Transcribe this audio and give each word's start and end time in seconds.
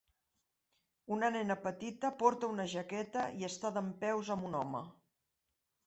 Una 1.15 1.29
nena 1.35 1.57
petita 1.67 2.11
porta 2.23 2.51
una 2.55 2.67
jaqueta 2.73 3.29
i 3.43 3.49
està 3.53 3.75
dempeus 3.79 4.37
amb 4.39 4.53
un 4.53 4.63
home. 4.63 4.87